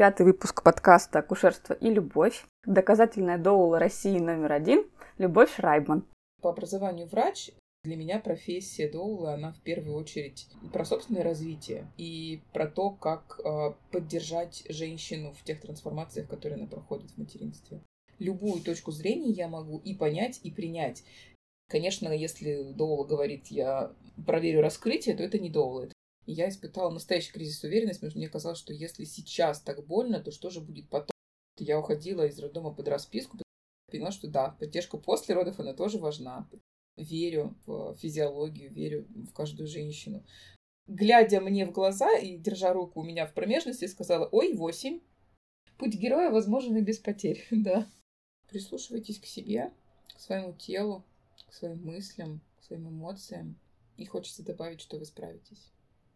[0.00, 2.46] пятый выпуск подкаста «Акушерство и любовь».
[2.64, 4.86] Доказательная доула России номер один–
[5.18, 6.06] Любовь Шрайбман.
[6.40, 7.50] По образованию врач.
[7.84, 13.40] Для меня профессия доула, она в первую очередь про собственное развитие и про то, как
[13.44, 17.82] э, поддержать женщину в тех трансформациях, которые она проходит в материнстве.
[18.18, 21.04] Любую точку зрения я могу и понять, и принять.
[21.68, 23.92] Конечно, если доула говорит, я
[24.26, 25.92] проверю раскрытие, то это не доула, это
[26.30, 30.20] и я испытала настоящий кризис уверенности, потому что мне казалось, что если сейчас так больно,
[30.20, 31.10] то что же будет потом?
[31.58, 33.36] Я уходила из роддома под расписку,
[33.90, 36.48] поняла, что да, поддержка после родов, она тоже важна.
[36.96, 40.24] Верю в физиологию, верю в каждую женщину.
[40.86, 45.00] Глядя мне в глаза и держа руку у меня в промежности, сказала, ой, восемь.
[45.78, 47.88] Путь героя возможен и без потерь, да.
[48.48, 49.72] Прислушивайтесь к себе,
[50.14, 51.04] к своему телу,
[51.48, 53.58] к своим мыслям, к своим эмоциям.
[53.96, 55.72] И хочется добавить, что вы справитесь.